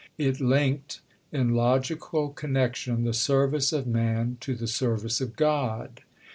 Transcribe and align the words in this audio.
It 0.17 0.39
linked, 0.41 0.99
in 1.31 1.53
logical 1.53 2.29
connection, 2.29 3.03
the 3.03 3.13
service 3.13 3.71
of 3.71 3.85
man 3.85 4.37
to 4.41 4.55
the 4.55 4.65
service 4.65 5.21
of 5.21 5.35
God. 5.35 6.01